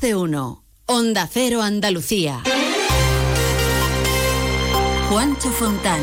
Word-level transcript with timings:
De 0.00 0.14
uno. 0.14 0.64
Onda 0.86 1.28
Cero 1.32 1.60
Andalucía. 1.60 2.42
Juancho 5.08 5.50
Fontán. 5.50 6.00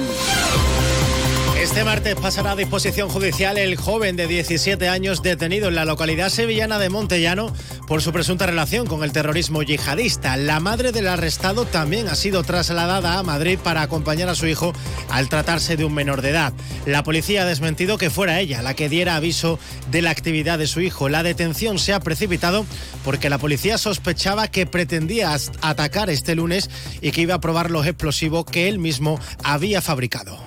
Este 1.66 1.84
martes 1.84 2.14
pasará 2.14 2.52
a 2.52 2.56
disposición 2.56 3.10
judicial 3.10 3.58
el 3.58 3.76
joven 3.76 4.16
de 4.16 4.28
17 4.28 4.88
años 4.88 5.24
detenido 5.24 5.68
en 5.68 5.74
la 5.74 5.84
localidad 5.84 6.30
sevillana 6.30 6.78
de 6.78 6.90
Montellano 6.90 7.52
por 7.88 8.04
su 8.04 8.14
presunta 8.14 8.46
relación 8.46 8.86
con 8.86 9.04
el 9.04 9.12
terrorismo 9.12 9.64
yihadista. 9.64 10.38
La 10.38 10.60
madre 10.60 10.92
del 10.92 11.08
arrestado 11.08 11.66
también 11.66 12.08
ha 12.08 12.14
sido 12.14 12.44
trasladada 12.44 13.18
a 13.18 13.24
Madrid 13.24 13.58
para 13.62 13.82
acompañar 13.82 14.30
a 14.30 14.36
su 14.36 14.46
hijo 14.46 14.74
al 15.10 15.28
tratarse 15.28 15.76
de 15.76 15.86
un 15.86 15.96
menor 15.96 16.22
de 16.22 16.30
edad. 16.30 16.54
La 16.86 17.02
policía 17.02 17.42
ha 17.42 17.46
desmentido 17.46 17.98
que 17.98 18.12
fuera 18.12 18.40
ella 18.40 18.62
la 18.62 18.76
que 18.76 18.88
diera 18.88 19.16
aviso 19.16 19.58
de 19.90 20.04
la 20.04 20.12
actividad 20.12 20.60
de 20.60 20.68
su 20.68 20.82
hijo. 20.82 21.10
La 21.10 21.24
detención 21.24 21.80
se 21.80 21.94
ha 21.94 22.00
precipitado 22.00 22.64
porque 23.04 23.32
la 23.32 23.40
policía 23.40 23.80
sospechaba 23.80 24.50
que 24.50 24.68
pretendía 24.68 25.36
atacar 25.62 26.12
este 26.12 26.36
lunes 26.36 26.70
y 27.02 27.10
que 27.10 27.22
iba 27.22 27.34
a 27.34 27.42
probar 27.42 27.72
los 27.72 27.88
explosivos 27.88 28.46
que 28.46 28.70
él 28.70 28.78
mismo 28.78 29.20
había 29.44 29.82
fabricado. 29.82 30.40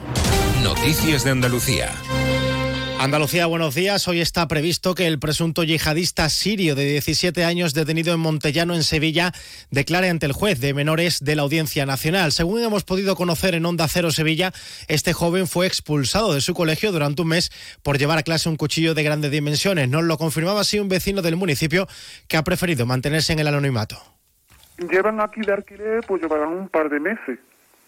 Noticias 0.68 1.24
de 1.24 1.30
Andalucía. 1.30 1.95
Andalucía, 3.00 3.46
buenos 3.46 3.74
días. 3.74 4.06
Hoy 4.06 4.20
está 4.20 4.46
previsto 4.48 4.94
que 4.94 5.06
el 5.06 5.18
presunto 5.18 5.64
yihadista 5.64 6.28
sirio 6.28 6.74
de 6.74 6.84
17 6.84 7.42
años 7.42 7.72
detenido 7.72 8.12
en 8.12 8.20
Montellano, 8.20 8.74
en 8.74 8.82
Sevilla, 8.82 9.32
declare 9.70 10.10
ante 10.10 10.27
el 10.27 10.32
juez 10.32 10.60
de 10.60 10.74
menores 10.74 11.24
de 11.24 11.36
la 11.36 11.42
Audiencia 11.42 11.86
Nacional. 11.86 12.32
Según 12.32 12.62
hemos 12.62 12.84
podido 12.84 13.16
conocer 13.16 13.54
en 13.54 13.64
Onda 13.64 13.88
Cero 13.88 14.10
Sevilla, 14.10 14.52
este 14.88 15.14
joven 15.14 15.46
fue 15.46 15.66
expulsado 15.66 16.34
de 16.34 16.42
su 16.42 16.52
colegio 16.52 16.92
durante 16.92 17.22
un 17.22 17.28
mes 17.28 17.50
por 17.82 17.96
llevar 17.96 18.19
a 18.19 18.22
clase 18.22 18.50
un 18.50 18.56
cuchillo 18.56 18.92
de 18.92 19.02
grandes 19.02 19.30
dimensiones. 19.30 19.88
Nos 19.88 20.05
lo 20.05 20.19
confirmaba 20.19 20.60
así 20.60 20.78
un 20.78 20.91
vecino 20.91 21.22
del 21.22 21.36
municipio 21.36 21.88
que 22.28 22.36
ha 22.36 22.44
preferido 22.44 22.84
mantenerse 22.84 23.32
en 23.32 23.38
el 23.38 23.48
anonimato. 23.48 23.96
Llevan 24.77 25.19
aquí 25.22 25.41
de 25.41 25.55
alquiler, 25.55 26.05
pues 26.06 26.20
llevarán 26.20 26.50
un 26.50 26.69
par 26.69 26.91
de 26.91 27.00
meses 27.00 27.38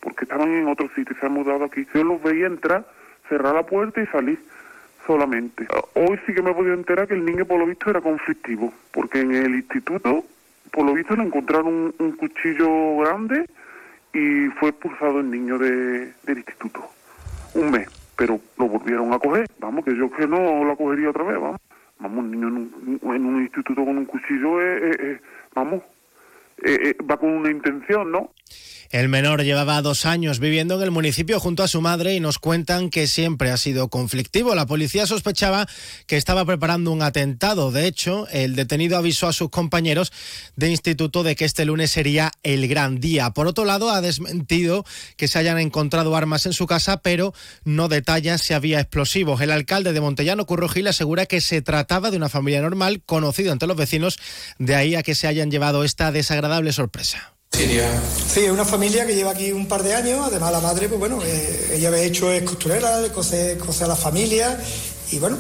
porque 0.01 0.25
estaban 0.25 0.51
en 0.51 0.69
otro 0.69 0.89
sitio, 0.95 1.17
se 1.19 1.27
han 1.27 1.33
mudado 1.33 1.65
aquí. 1.65 1.87
Yo 1.95 2.03
los 2.05 2.23
veía 2.23 2.47
entrar, 2.47 2.87
cerrar 3.29 3.55
la 3.55 3.65
puerta 3.65 4.03
y 4.03 4.07
salir 4.07 4.39
solamente. 5.07 5.67
Hoy 5.95 6.19
sí 6.27 6.35
que 6.35 6.43
me 6.43 6.51
he 6.51 6.55
podido 6.55 6.75
enterar 6.75 7.07
que 7.09 7.15
el 7.15 7.25
niño 7.25 7.45
por 7.45 7.59
lo 7.59 7.67
visto 7.67 7.91
era 7.91 8.01
conflictivo, 8.01 8.73
porque 8.93 9.21
en 9.21 9.33
el 9.33 9.55
instituto, 9.55 10.25
por 10.73 10.87
lo 10.87 10.95
visto, 10.95 11.17
le 11.17 11.25
encontraron 11.25 11.95
un, 11.99 12.13
cuchillo 12.13 12.99
grande 12.99 13.47
y 14.13 14.47
fue 14.59 14.71
expulsado 14.71 15.21
el 15.21 15.31
niño 15.31 15.59
de, 15.59 16.13
del 16.25 16.39
instituto. 16.39 16.89
Un 17.55 17.71
mes, 17.71 17.89
pero 18.17 18.41
lo 18.59 18.69
volvieron 18.69 19.13
a 19.13 19.19
coger. 19.19 19.47
Vamos, 19.59 19.85
que 19.85 19.97
yo 19.97 20.11
que 20.11 20.27
no 20.27 20.65
lo 20.65 20.77
cogería 20.77 21.11
otra 21.11 21.25
vez, 21.25 21.41
vamos. 21.41 21.61
Vamos, 21.99 22.25
un 22.25 22.31
niño 22.31 22.49
en 22.49 23.27
un, 23.27 23.43
instituto 23.43 23.85
con 23.85 23.99
un 23.99 24.07
cuchillo, 24.07 24.59
eh, 24.63 24.97
eh, 24.99 25.21
vamos, 25.55 25.83
eh, 26.63 26.97
va 27.09 27.19
con 27.19 27.31
una 27.31 27.51
intención, 27.51 28.11
¿no? 28.11 28.31
El 28.91 29.09
menor 29.09 29.45
llevaba 29.45 29.81
dos 29.83 30.05
años 30.05 30.41
viviendo 30.41 30.75
en 30.75 30.83
el 30.83 30.91
municipio 30.91 31.39
junto 31.39 31.63
a 31.63 31.69
su 31.69 31.81
madre 31.81 32.17
y 32.17 32.19
nos 32.19 32.41
cuentan 32.41 32.91
que 32.91 33.07
siempre 33.07 33.53
ha 33.53 33.57
sido 33.57 33.89
conflictivo. 33.89 34.57
La 34.57 34.67
policía 34.67 35.07
sospechaba 35.07 35.69
que 36.09 36.17
estaba 36.17 36.45
preparando 36.45 36.91
un 36.91 37.01
atentado. 37.01 37.71
De 37.71 37.87
hecho, 37.87 38.27
el 38.33 38.57
detenido 38.57 38.99
avisó 38.99 39.29
a 39.29 39.33
sus 39.33 39.49
compañeros 39.49 40.11
de 40.57 40.71
instituto 40.71 41.23
de 41.23 41.37
que 41.37 41.45
este 41.45 41.65
lunes 41.65 41.93
sería 41.93 42.33
el 42.43 42.67
gran 42.67 42.99
día. 42.99 43.31
Por 43.31 43.47
otro 43.47 43.65
lado, 43.65 43.91
ha 43.91 44.01
desmentido 44.01 44.85
que 45.17 45.29
se 45.29 45.39
hayan 45.39 45.61
encontrado 45.61 46.17
armas 46.17 46.47
en 46.47 46.53
su 46.53 46.67
casa, 46.67 47.01
pero 47.01 47.33
no 47.63 47.87
detalla 47.87 48.39
si 48.39 48.55
había 48.55 48.81
explosivos. 48.81 49.41
El 49.41 49.53
alcalde 49.53 49.93
de 49.93 50.01
Montellano, 50.01 50.47
Curro 50.47 50.69
Gil, 50.69 50.89
asegura 50.89 51.27
que 51.27 51.41
se 51.41 51.63
trataba 51.63 52.11
de 52.11 52.17
una 52.17 52.29
familia 52.29 52.61
normal, 52.61 53.03
conocida 53.07 53.53
entre 53.53 53.69
los 53.69 53.77
vecinos, 53.77 54.19
de 54.59 54.75
ahí 54.75 54.97
a 54.97 55.05
que 55.05 55.15
se 55.15 55.29
hayan 55.29 55.53
llevado 55.53 55.85
esta 55.85 56.11
desagradable 56.11 56.73
sorpresa. 56.73 57.35
Sí, 58.33 58.45
es 58.45 58.51
una 58.51 58.65
familia 58.65 59.07
que 59.07 59.15
lleva 59.15 59.33
aquí 59.33 59.53
un 59.53 59.67
par 59.67 59.83
de 59.83 59.95
años, 59.95 60.21
además 60.25 60.53
la 60.53 60.61
madre, 60.61 60.89
pues 60.89 61.01
bueno, 61.01 61.19
eh, 61.25 61.73
ella 61.75 61.91
de 61.91 62.07
hecho 62.07 62.33
es 62.33 62.43
costurera, 62.43 63.03
cose, 63.13 63.59
cose 63.59 63.85
a 63.85 63.89
la 63.89 63.97
familia. 63.97 64.59
Y 65.11 65.19
bueno, 65.19 65.37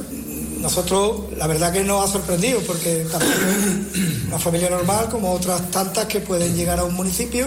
nosotros 0.58 1.32
la 1.36 1.46
verdad 1.46 1.72
que 1.72 1.84
nos 1.84 2.04
ha 2.04 2.12
sorprendido 2.12 2.60
porque 2.66 3.06
también 3.10 3.88
una 4.26 4.38
familia 4.38 4.68
normal 4.70 5.08
como 5.08 5.32
otras 5.32 5.70
tantas 5.70 6.06
que 6.06 6.20
pueden 6.20 6.56
llegar 6.56 6.80
a 6.80 6.84
un 6.84 6.94
municipio 6.94 7.46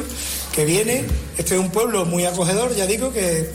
que 0.53 0.63
viene, 0.66 1.06
este 1.38 1.56
es 1.56 1.59
un 1.59 1.69
pueblo 1.69 2.06
muy 2.06 2.25
acogedor, 2.25 2.74
ya 2.74 2.85
digo 2.85 3.12
que 3.12 3.51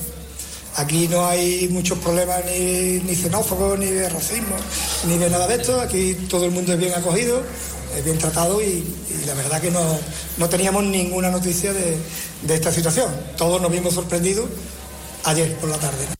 aquí 0.76 1.08
no 1.08 1.26
hay 1.26 1.69
muchos 1.70 1.98
problemas 1.98 2.44
ni, 2.44 3.00
ni 3.00 3.14
xenófobos, 3.14 3.78
ni 3.78 3.86
de 3.86 4.08
racismo, 4.08 4.56
ni 5.06 5.16
de 5.16 5.30
nada 5.30 5.46
de 5.46 5.54
esto, 5.54 5.80
aquí 5.80 6.14
todo 6.28 6.44
el 6.44 6.50
mundo 6.50 6.75
es 6.75 6.78
bien 6.78 6.92
acogido 6.92 7.42
bien 8.03 8.19
tratado 8.19 8.60
y, 8.62 8.84
la 9.26 9.34
verdad 9.34 9.60
que 9.60 9.70
no, 9.70 9.98
no 10.36 10.48
teníamos 10.48 10.84
ninguna 10.84 11.31
noticia 11.31 11.72
de, 11.72 11.97
de, 12.42 12.54
esta 12.54 12.72
situación. 12.72 13.10
Todos 13.36 13.60
nos 13.60 13.70
vimos 13.70 13.94
sorprendidos 13.94 14.48
ayer 15.25 15.54
por 15.56 15.69
la 15.69 15.78
tarde. 15.78 16.17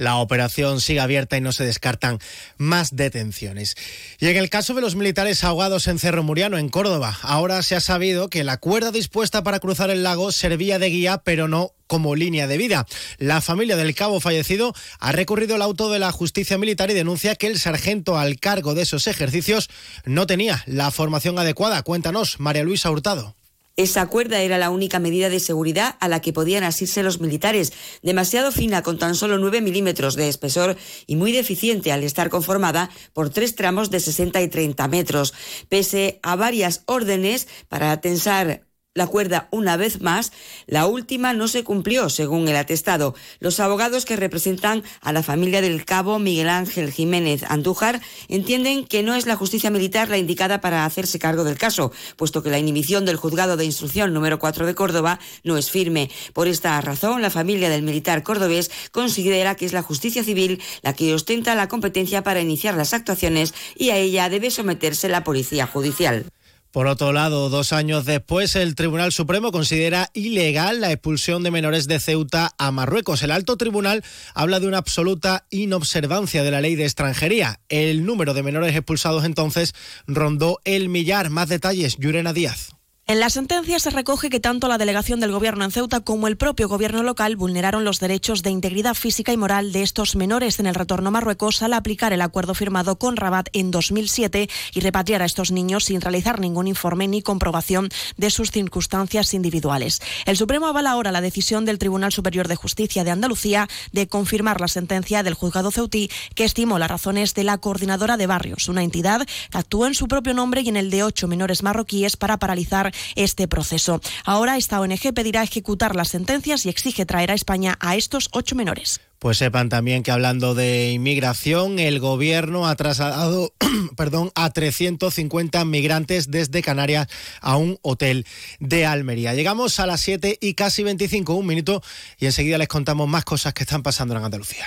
La 0.00 0.16
operación 0.16 0.80
sigue 0.80 1.00
abierta 1.00 1.36
y 1.36 1.42
no 1.42 1.52
se 1.52 1.62
descartan 1.62 2.20
más 2.56 2.96
detenciones. 2.96 3.76
Y 4.18 4.28
en 4.28 4.38
el 4.38 4.48
caso 4.48 4.72
de 4.72 4.80
los 4.80 4.96
militares 4.96 5.44
ahogados 5.44 5.88
en 5.88 5.98
Cerro 5.98 6.22
Muriano, 6.22 6.56
en 6.56 6.70
Córdoba, 6.70 7.18
ahora 7.20 7.62
se 7.62 7.76
ha 7.76 7.80
sabido 7.80 8.30
que 8.30 8.42
la 8.42 8.56
cuerda 8.56 8.92
dispuesta 8.92 9.42
para 9.42 9.60
cruzar 9.60 9.90
el 9.90 10.02
lago 10.02 10.32
servía 10.32 10.78
de 10.78 10.88
guía, 10.88 11.18
pero 11.22 11.48
no 11.48 11.74
como 11.86 12.16
línea 12.16 12.46
de 12.46 12.56
vida. 12.56 12.86
La 13.18 13.42
familia 13.42 13.76
del 13.76 13.94
cabo 13.94 14.20
fallecido 14.20 14.74
ha 15.00 15.12
recurrido 15.12 15.56
al 15.56 15.60
auto 15.60 15.90
de 15.90 15.98
la 15.98 16.12
justicia 16.12 16.56
militar 16.56 16.90
y 16.90 16.94
denuncia 16.94 17.36
que 17.36 17.48
el 17.48 17.58
sargento 17.58 18.16
al 18.16 18.40
cargo 18.40 18.74
de 18.74 18.84
esos 18.84 19.06
ejercicios 19.06 19.68
no 20.06 20.26
tenía 20.26 20.64
la 20.64 20.90
formación 20.90 21.38
adecuada. 21.38 21.82
Cuéntanos, 21.82 22.40
María 22.40 22.64
Luisa 22.64 22.90
Hurtado. 22.90 23.36
Esa 23.76 24.06
cuerda 24.06 24.40
era 24.40 24.58
la 24.58 24.70
única 24.70 24.98
medida 24.98 25.28
de 25.28 25.40
seguridad 25.40 25.96
a 26.00 26.08
la 26.08 26.20
que 26.20 26.32
podían 26.32 26.64
asirse 26.64 27.02
los 27.02 27.20
militares, 27.20 27.72
demasiado 28.02 28.52
fina 28.52 28.82
con 28.82 28.98
tan 28.98 29.14
solo 29.14 29.38
9 29.38 29.60
milímetros 29.60 30.16
de 30.16 30.28
espesor 30.28 30.76
y 31.06 31.16
muy 31.16 31.32
deficiente 31.32 31.92
al 31.92 32.02
estar 32.02 32.28
conformada 32.30 32.90
por 33.12 33.30
tres 33.30 33.54
tramos 33.54 33.90
de 33.90 34.00
60 34.00 34.40
y 34.42 34.48
30 34.48 34.88
metros. 34.88 35.34
Pese 35.68 36.20
a 36.22 36.36
varias 36.36 36.82
órdenes 36.86 37.48
para 37.68 38.00
tensar 38.00 38.69
la 38.94 39.06
cuerda 39.06 39.46
una 39.52 39.76
vez 39.76 40.00
más, 40.00 40.32
la 40.66 40.86
última 40.86 41.32
no 41.32 41.46
se 41.46 41.62
cumplió, 41.62 42.08
según 42.08 42.48
el 42.48 42.56
atestado. 42.56 43.14
Los 43.38 43.60
abogados 43.60 44.04
que 44.04 44.16
representan 44.16 44.82
a 45.00 45.12
la 45.12 45.22
familia 45.22 45.60
del 45.60 45.84
cabo 45.84 46.18
Miguel 46.18 46.48
Ángel 46.48 46.90
Jiménez 46.90 47.44
Andújar 47.44 48.00
entienden 48.26 48.84
que 48.84 49.04
no 49.04 49.14
es 49.14 49.26
la 49.26 49.36
justicia 49.36 49.70
militar 49.70 50.08
la 50.08 50.18
indicada 50.18 50.60
para 50.60 50.84
hacerse 50.84 51.20
cargo 51.20 51.44
del 51.44 51.56
caso, 51.56 51.92
puesto 52.16 52.42
que 52.42 52.50
la 52.50 52.58
inhibición 52.58 53.04
del 53.04 53.14
juzgado 53.14 53.56
de 53.56 53.64
instrucción 53.64 54.12
número 54.12 54.40
4 54.40 54.66
de 54.66 54.74
Córdoba 54.74 55.20
no 55.44 55.56
es 55.56 55.70
firme. 55.70 56.10
Por 56.32 56.48
esta 56.48 56.80
razón, 56.80 57.22
la 57.22 57.30
familia 57.30 57.70
del 57.70 57.82
militar 57.82 58.24
cordobés 58.24 58.72
considera 58.90 59.54
que 59.54 59.66
es 59.66 59.72
la 59.72 59.82
justicia 59.82 60.24
civil 60.24 60.60
la 60.82 60.94
que 60.94 61.14
ostenta 61.14 61.54
la 61.54 61.68
competencia 61.68 62.24
para 62.24 62.40
iniciar 62.40 62.74
las 62.74 62.92
actuaciones 62.92 63.54
y 63.76 63.90
a 63.90 63.96
ella 63.98 64.28
debe 64.28 64.50
someterse 64.50 65.08
la 65.08 65.22
policía 65.22 65.68
judicial. 65.68 66.26
Por 66.72 66.86
otro 66.86 67.12
lado, 67.12 67.48
dos 67.48 67.72
años 67.72 68.04
después, 68.04 68.54
el 68.54 68.76
Tribunal 68.76 69.10
Supremo 69.10 69.50
considera 69.50 70.08
ilegal 70.14 70.80
la 70.80 70.92
expulsión 70.92 71.42
de 71.42 71.50
menores 71.50 71.88
de 71.88 71.98
Ceuta 71.98 72.52
a 72.58 72.70
Marruecos. 72.70 73.24
El 73.24 73.32
alto 73.32 73.56
tribunal 73.56 74.04
habla 74.34 74.60
de 74.60 74.68
una 74.68 74.78
absoluta 74.78 75.46
inobservancia 75.50 76.44
de 76.44 76.50
la 76.52 76.60
ley 76.60 76.76
de 76.76 76.84
extranjería. 76.84 77.58
El 77.68 78.06
número 78.06 78.34
de 78.34 78.44
menores 78.44 78.76
expulsados 78.76 79.24
entonces 79.24 79.74
rondó 80.06 80.60
el 80.64 80.88
millar. 80.88 81.28
Más 81.28 81.48
detalles, 81.48 81.96
Yurena 81.98 82.32
Díaz. 82.32 82.79
En 83.10 83.18
la 83.18 83.28
sentencia 83.28 83.80
se 83.80 83.90
recoge 83.90 84.30
que 84.30 84.38
tanto 84.38 84.68
la 84.68 84.78
delegación 84.78 85.18
del 85.18 85.32
gobierno 85.32 85.64
en 85.64 85.72
Ceuta 85.72 85.98
como 85.98 86.28
el 86.28 86.36
propio 86.36 86.68
gobierno 86.68 87.02
local 87.02 87.34
vulneraron 87.34 87.84
los 87.84 87.98
derechos 87.98 88.44
de 88.44 88.50
integridad 88.50 88.94
física 88.94 89.32
y 89.32 89.36
moral 89.36 89.72
de 89.72 89.82
estos 89.82 90.14
menores 90.14 90.60
en 90.60 90.66
el 90.66 90.76
retorno 90.76 91.08
a 91.08 91.10
Marruecos 91.10 91.60
al 91.64 91.72
aplicar 91.72 92.12
el 92.12 92.20
acuerdo 92.20 92.54
firmado 92.54 93.00
con 93.00 93.16
Rabat 93.16 93.48
en 93.52 93.72
2007 93.72 94.48
y 94.74 94.80
repatriar 94.80 95.22
a 95.22 95.24
estos 95.24 95.50
niños 95.50 95.86
sin 95.86 96.00
realizar 96.00 96.38
ningún 96.38 96.68
informe 96.68 97.08
ni 97.08 97.20
comprobación 97.20 97.88
de 98.16 98.30
sus 98.30 98.52
circunstancias 98.52 99.34
individuales. 99.34 100.00
El 100.24 100.36
Supremo 100.36 100.68
avala 100.68 100.92
ahora 100.92 101.10
la 101.10 101.20
decisión 101.20 101.64
del 101.64 101.78
Tribunal 101.78 102.12
Superior 102.12 102.46
de 102.46 102.54
Justicia 102.54 103.02
de 103.02 103.10
Andalucía 103.10 103.68
de 103.90 104.06
confirmar 104.06 104.60
la 104.60 104.68
sentencia 104.68 105.24
del 105.24 105.34
juzgado 105.34 105.72
ceutí 105.72 106.12
que 106.36 106.44
estimó 106.44 106.78
las 106.78 106.92
razones 106.92 107.34
de 107.34 107.42
la 107.42 107.58
coordinadora 107.58 108.16
de 108.16 108.28
barrios, 108.28 108.68
una 108.68 108.84
entidad 108.84 109.26
que 109.50 109.58
actúa 109.58 109.88
en 109.88 109.94
su 109.94 110.06
propio 110.06 110.32
nombre 110.32 110.60
y 110.60 110.68
en 110.68 110.76
el 110.76 110.90
de 110.90 111.02
ocho 111.02 111.26
menores 111.26 111.64
marroquíes 111.64 112.16
para 112.16 112.38
paralizar 112.38 112.92
este 113.16 113.48
proceso. 113.48 114.00
Ahora 114.24 114.56
esta 114.56 114.80
ONG 114.80 115.12
pedirá 115.14 115.42
ejecutar 115.42 115.96
las 115.96 116.08
sentencias 116.08 116.66
y 116.66 116.68
exige 116.68 117.06
traer 117.06 117.30
a 117.30 117.34
España 117.34 117.76
a 117.80 117.96
estos 117.96 118.28
ocho 118.32 118.54
menores. 118.56 119.00
Pues 119.18 119.36
sepan 119.36 119.68
también 119.68 120.02
que 120.02 120.10
hablando 120.10 120.54
de 120.54 120.92
inmigración, 120.92 121.78
el 121.78 122.00
gobierno 122.00 122.66
ha 122.66 122.74
trasladado 122.74 123.52
perdón, 123.96 124.30
a 124.34 124.50
350 124.50 125.64
migrantes 125.66 126.30
desde 126.30 126.62
Canarias 126.62 127.08
a 127.40 127.56
un 127.56 127.78
hotel 127.82 128.26
de 128.60 128.86
Almería. 128.86 129.34
Llegamos 129.34 129.78
a 129.78 129.86
las 129.86 130.00
7 130.00 130.38
y 130.40 130.54
casi 130.54 130.82
25, 130.82 131.34
un 131.34 131.46
minuto, 131.46 131.82
y 132.18 132.26
enseguida 132.26 132.58
les 132.58 132.68
contamos 132.68 133.08
más 133.08 133.24
cosas 133.24 133.52
que 133.54 133.64
están 133.64 133.82
pasando 133.82 134.16
en 134.16 134.24
Andalucía. 134.24 134.66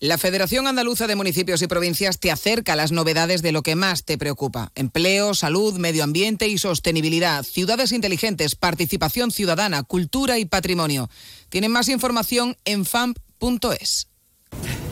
La 0.00 0.16
Federación 0.16 0.68
Andaluza 0.68 1.08
de 1.08 1.16
Municipios 1.16 1.60
y 1.60 1.66
Provincias 1.66 2.20
te 2.20 2.30
acerca 2.30 2.74
a 2.74 2.76
las 2.76 2.92
novedades 2.92 3.42
de 3.42 3.50
lo 3.50 3.64
que 3.64 3.74
más 3.74 4.04
te 4.04 4.16
preocupa. 4.16 4.70
Empleo, 4.76 5.34
salud, 5.34 5.76
medio 5.76 6.04
ambiente 6.04 6.46
y 6.46 6.56
sostenibilidad, 6.56 7.42
ciudades 7.42 7.90
inteligentes, 7.90 8.54
participación 8.54 9.32
ciudadana, 9.32 9.82
cultura 9.82 10.38
y 10.38 10.44
patrimonio. 10.44 11.10
Tienen 11.48 11.72
más 11.72 11.88
información 11.88 12.56
en 12.64 12.84
famp.es. 12.84 14.06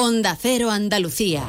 Onda 0.00 0.36
Cero 0.40 0.70
Andalucía. 0.70 1.42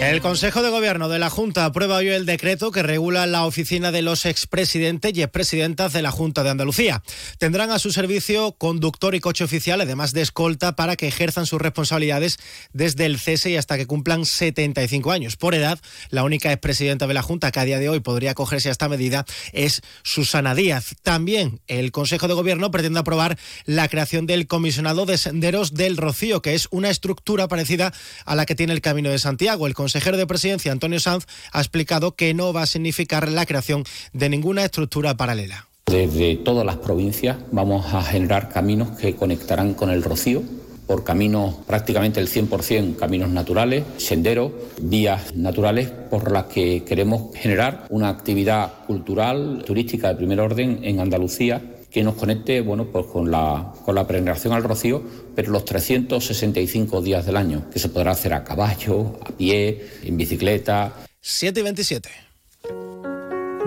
El 0.00 0.20
Consejo 0.20 0.62
de 0.62 0.68
Gobierno 0.68 1.08
de 1.08 1.18
la 1.18 1.30
Junta 1.30 1.64
aprueba 1.64 1.96
hoy 1.96 2.08
el 2.08 2.26
decreto 2.26 2.70
que 2.70 2.82
regula 2.82 3.26
la 3.26 3.46
oficina 3.46 3.90
de 3.92 4.02
los 4.02 4.26
expresidentes 4.26 5.16
y 5.16 5.22
expresidentas 5.22 5.94
de 5.94 6.02
la 6.02 6.10
Junta 6.10 6.42
de 6.42 6.50
Andalucía. 6.50 7.02
Tendrán 7.38 7.70
a 7.70 7.78
su 7.78 7.90
servicio 7.90 8.52
conductor 8.52 9.14
y 9.14 9.20
coche 9.20 9.42
oficial, 9.42 9.80
además 9.80 10.12
de 10.12 10.20
escolta, 10.20 10.76
para 10.76 10.96
que 10.96 11.08
ejerzan 11.08 11.46
sus 11.46 11.62
responsabilidades 11.62 12.38
desde 12.74 13.06
el 13.06 13.18
cese 13.18 13.50
y 13.50 13.56
hasta 13.56 13.78
que 13.78 13.86
cumplan 13.86 14.26
75 14.26 15.12
años. 15.12 15.36
Por 15.36 15.54
edad, 15.54 15.80
la 16.10 16.24
única 16.24 16.52
expresidenta 16.52 17.06
de 17.06 17.14
la 17.14 17.22
Junta 17.22 17.50
que 17.50 17.60
a 17.60 17.64
día 17.64 17.78
de 17.78 17.88
hoy 17.88 18.00
podría 18.00 18.32
acogerse 18.32 18.68
a 18.68 18.72
esta 18.72 18.90
medida 18.90 19.24
es 19.52 19.80
Susana 20.02 20.54
Díaz. 20.54 20.94
También 21.02 21.60
el 21.68 21.90
Consejo 21.90 22.28
de 22.28 22.34
Gobierno 22.34 22.70
pretende 22.70 23.00
aprobar 23.00 23.38
la 23.64 23.88
creación 23.88 24.26
del 24.26 24.46
Comisionado 24.46 25.06
de 25.06 25.16
Senderos 25.16 25.72
del 25.72 25.96
Rocío, 25.96 26.42
que 26.42 26.54
es 26.54 26.68
una 26.70 26.90
estructura 26.90 27.48
parecida 27.48 27.94
a 28.26 28.34
la 28.34 28.44
que 28.44 28.54
tiene 28.54 28.74
el 28.74 28.82
Camino 28.82 29.08
de 29.08 29.18
Santiago. 29.18 29.66
Consejero 29.86 30.16
de 30.16 30.26
Presidencia, 30.26 30.72
Antonio 30.72 30.98
Sanz, 30.98 31.26
ha 31.52 31.60
explicado 31.60 32.16
que 32.16 32.34
no 32.34 32.52
va 32.52 32.62
a 32.62 32.66
significar 32.66 33.28
la 33.28 33.46
creación 33.46 33.84
de 34.12 34.28
ninguna 34.28 34.64
estructura 34.64 35.16
paralela. 35.16 35.68
Desde 35.86 36.34
todas 36.34 36.66
las 36.66 36.74
provincias 36.74 37.36
vamos 37.52 37.94
a 37.94 38.02
generar 38.02 38.48
caminos 38.48 38.98
que 38.98 39.14
conectarán 39.14 39.74
con 39.74 39.90
el 39.90 40.02
Rocío, 40.02 40.42
por 40.86 41.04
caminos 41.04 41.56
prácticamente 41.66 42.20
el 42.20 42.28
100% 42.28 42.96
caminos 42.96 43.30
naturales, 43.30 43.84
senderos, 43.96 44.52
vías 44.80 45.34
naturales 45.34 45.90
por 45.90 46.30
las 46.30 46.44
que 46.44 46.84
queremos 46.84 47.34
generar 47.36 47.86
una 47.90 48.08
actividad 48.08 48.84
cultural, 48.86 49.62
turística 49.66 50.08
de 50.08 50.14
primer 50.14 50.40
orden 50.40 50.80
en 50.82 51.00
Andalucía 51.00 51.60
que 51.90 52.02
nos 52.02 52.16
conecte 52.16 52.60
bueno, 52.60 52.86
pues 52.92 53.06
con, 53.06 53.30
la, 53.30 53.72
con 53.84 53.94
la 53.94 54.06
peregrinación 54.06 54.52
al 54.52 54.62
Rocío, 54.62 55.02
pero 55.34 55.50
los 55.50 55.64
365 55.64 57.00
días 57.00 57.24
del 57.24 57.38
año, 57.38 57.70
que 57.70 57.78
se 57.78 57.88
podrá 57.88 58.10
hacer 58.10 58.34
a 58.34 58.44
caballo, 58.44 59.18
a 59.24 59.32
pie, 59.32 59.86
en 60.02 60.16
bicicleta. 60.16 60.92
7 61.22 61.58
y 61.58 61.62
27. 61.62 62.25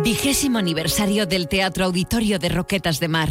Vigésimo 0.04 0.58
aniversario 0.58 1.26
del 1.26 1.48
Teatro 1.48 1.86
Auditorio 1.86 2.40
de 2.40 2.50
Roquetas 2.50 3.00
de 3.00 3.08
Mar. 3.08 3.30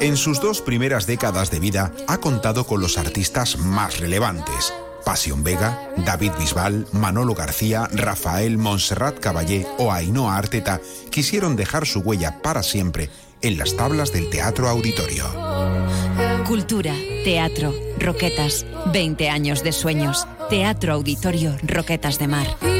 En 0.00 0.16
sus 0.16 0.40
dos 0.40 0.60
primeras 0.60 1.06
décadas 1.06 1.50
de 1.50 1.60
vida 1.60 1.92
ha 2.06 2.18
contado 2.18 2.64
con 2.64 2.80
los 2.80 2.96
artistas 2.96 3.58
más 3.58 3.98
relevantes. 3.98 4.72
Pasión 5.04 5.42
Vega, 5.42 5.90
David 5.96 6.32
Bisbal, 6.38 6.86
Manolo 6.92 7.34
García, 7.34 7.88
Rafael 7.92 8.56
Montserrat 8.58 9.18
Caballé 9.18 9.66
o 9.78 9.92
Ainhoa 9.92 10.36
Arteta 10.36 10.80
quisieron 11.10 11.56
dejar 11.56 11.86
su 11.86 12.00
huella 12.00 12.40
para 12.42 12.62
siempre 12.62 13.10
en 13.42 13.58
las 13.58 13.76
tablas 13.76 14.12
del 14.12 14.30
Teatro 14.30 14.68
Auditorio. 14.68 15.24
Cultura, 16.46 16.94
teatro, 17.24 17.74
Roquetas, 17.98 18.64
20 18.92 19.28
años 19.28 19.64
de 19.64 19.72
sueños. 19.72 20.26
Teatro 20.48 20.92
Auditorio 20.92 21.56
Roquetas 21.62 22.18
de 22.18 22.28
Mar. 22.28 22.79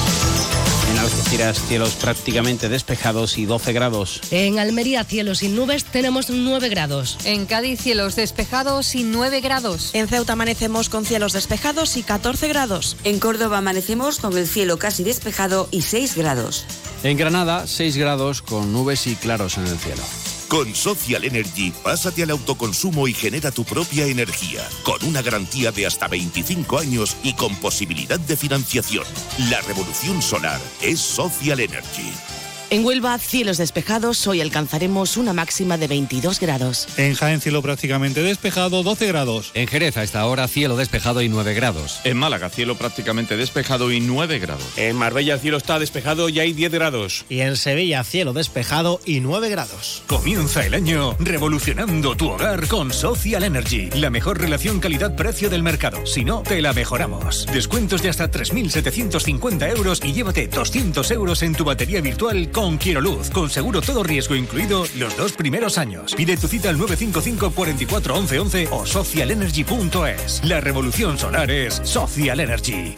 En 0.91 0.99
Algeciras, 0.99 1.61
cielos 1.69 1.93
prácticamente 1.93 2.67
despejados 2.67 3.37
y 3.37 3.45
12 3.45 3.71
grados. 3.71 4.19
En 4.29 4.59
Almería, 4.59 5.05
cielos 5.05 5.37
sin 5.37 5.55
nubes, 5.55 5.85
tenemos 5.85 6.29
9 6.29 6.67
grados. 6.67 7.17
En 7.23 7.45
Cádiz, 7.45 7.79
cielos 7.79 8.17
despejados 8.17 8.93
y 8.95 9.03
9 9.03 9.39
grados. 9.39 9.91
En 9.93 10.09
Ceuta 10.09 10.33
amanecemos 10.33 10.89
con 10.89 11.05
cielos 11.05 11.31
despejados 11.31 11.95
y 11.95 12.03
14 12.03 12.49
grados. 12.49 12.97
En 13.05 13.19
Córdoba 13.19 13.59
amanecemos 13.59 14.19
con 14.19 14.37
el 14.37 14.47
cielo 14.47 14.79
casi 14.79 15.05
despejado 15.05 15.69
y 15.71 15.83
6 15.83 16.17
grados. 16.17 16.65
En 17.03 17.15
Granada, 17.15 17.67
6 17.67 17.95
grados 17.95 18.41
con 18.41 18.73
nubes 18.73 19.07
y 19.07 19.15
claros 19.15 19.57
en 19.57 19.67
el 19.67 19.77
cielo. 19.77 20.03
Con 20.51 20.75
Social 20.75 21.23
Energy, 21.23 21.71
pásate 21.81 22.23
al 22.23 22.31
autoconsumo 22.31 23.07
y 23.07 23.13
genera 23.13 23.51
tu 23.51 23.63
propia 23.63 24.05
energía, 24.05 24.67
con 24.83 25.01
una 25.05 25.21
garantía 25.21 25.71
de 25.71 25.85
hasta 25.85 26.09
25 26.09 26.77
años 26.77 27.15
y 27.23 27.35
con 27.35 27.55
posibilidad 27.55 28.19
de 28.19 28.35
financiación. 28.35 29.05
La 29.49 29.61
revolución 29.61 30.21
solar 30.21 30.59
es 30.81 30.99
Social 30.99 31.61
Energy. 31.61 32.11
En 32.71 32.85
Huelva, 32.85 33.17
cielos 33.19 33.57
despejados, 33.57 34.25
hoy 34.27 34.39
alcanzaremos 34.39 35.17
una 35.17 35.33
máxima 35.33 35.77
de 35.77 35.89
22 35.89 36.39
grados. 36.39 36.87
En 36.95 37.15
Jaén, 37.15 37.41
cielo 37.41 37.61
prácticamente 37.61 38.23
despejado, 38.23 38.81
12 38.81 39.07
grados. 39.07 39.51
En 39.55 39.67
Jerez, 39.67 39.97
a 39.97 40.03
esta 40.03 40.25
hora, 40.25 40.47
cielo 40.47 40.77
despejado 40.77 41.21
y 41.21 41.27
9 41.27 41.53
grados. 41.53 41.99
En 42.05 42.15
Málaga, 42.15 42.49
cielo 42.49 42.75
prácticamente 42.77 43.35
despejado 43.35 43.91
y 43.91 43.99
9 43.99 44.39
grados. 44.39 44.63
En 44.77 44.95
Marbella, 44.95 45.33
el 45.33 45.41
cielo 45.41 45.57
está 45.57 45.79
despejado 45.79 46.29
y 46.29 46.39
hay 46.39 46.53
10 46.53 46.71
grados. 46.71 47.25
Y 47.27 47.41
en 47.41 47.57
Sevilla, 47.57 48.05
cielo 48.05 48.31
despejado 48.31 49.01
y 49.05 49.19
9 49.19 49.49
grados. 49.49 50.03
Comienza 50.07 50.65
el 50.65 50.73
año 50.73 51.17
revolucionando 51.19 52.15
tu 52.15 52.29
hogar 52.29 52.69
con 52.69 52.93
Social 52.93 53.43
Energy, 53.43 53.89
la 53.95 54.09
mejor 54.09 54.39
relación 54.39 54.79
calidad-precio 54.79 55.49
del 55.49 55.61
mercado. 55.61 56.05
Si 56.05 56.23
no, 56.23 56.41
te 56.41 56.61
la 56.61 56.71
mejoramos. 56.71 57.47
Descuentos 57.47 58.01
de 58.01 58.07
hasta 58.07 58.31
3.750 58.31 59.75
euros 59.75 59.99
y 60.05 60.13
llévate 60.13 60.47
200 60.47 61.11
euros 61.11 61.43
en 61.43 61.53
tu 61.53 61.65
batería 61.65 61.99
virtual 61.99 62.49
con 62.61 62.77
Quiero 62.77 63.01
Luz, 63.01 63.31
con 63.31 63.49
seguro 63.49 63.81
todo 63.81 64.03
riesgo 64.03 64.35
incluido 64.35 64.85
los 64.95 65.17
dos 65.17 65.31
primeros 65.31 65.79
años. 65.79 66.13
Pide 66.13 66.37
tu 66.37 66.47
cita 66.47 66.69
al 66.69 66.77
955 66.77 67.51
44 67.55 68.15
11 68.15 68.39
11 68.39 68.67
o 68.69 68.85
socialenergy.es. 68.85 70.43
La 70.43 70.61
revolución 70.61 71.17
solar 71.17 71.49
es 71.49 71.81
Social 71.83 72.39
Energy. 72.39 72.93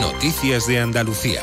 Noticias 0.00 0.68
de 0.68 0.78
Andalucía. 0.78 1.42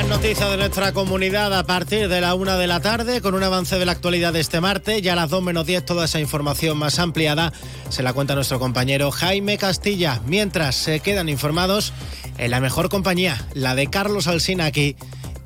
Más 0.00 0.08
noticias 0.08 0.50
de 0.50 0.56
nuestra 0.56 0.92
comunidad 0.92 1.52
a 1.52 1.66
partir 1.66 2.08
de 2.08 2.22
la 2.22 2.34
una 2.34 2.56
de 2.56 2.66
la 2.66 2.80
tarde, 2.80 3.20
con 3.20 3.34
un 3.34 3.42
avance 3.42 3.78
de 3.78 3.84
la 3.84 3.92
actualidad 3.92 4.32
de 4.32 4.40
este 4.40 4.58
martes. 4.62 5.02
Ya 5.02 5.12
a 5.12 5.16
las 5.16 5.28
2 5.28 5.42
menos 5.42 5.66
10, 5.66 5.84
toda 5.84 6.06
esa 6.06 6.18
información 6.18 6.78
más 6.78 6.98
ampliada 6.98 7.52
se 7.90 8.02
la 8.02 8.14
cuenta 8.14 8.34
nuestro 8.34 8.58
compañero 8.58 9.10
Jaime 9.10 9.58
Castilla. 9.58 10.22
Mientras 10.24 10.74
se 10.74 11.00
quedan 11.00 11.28
informados 11.28 11.92
en 12.38 12.50
la 12.50 12.62
mejor 12.62 12.88
compañía, 12.88 13.46
la 13.52 13.74
de 13.74 13.88
Carlos 13.88 14.26
Alsina 14.26 14.64
aquí 14.64 14.96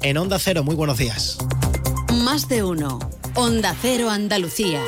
en 0.02 0.18
Onda 0.18 0.38
Cero. 0.38 0.62
Muy 0.62 0.76
buenos 0.76 0.98
días. 0.98 1.36
Más 2.22 2.46
de 2.48 2.62
uno. 2.62 3.00
Onda 3.34 3.74
Cero 3.82 4.08
Andalucía. 4.08 4.80